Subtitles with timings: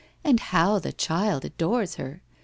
[0.23, 2.23] And how the child adores her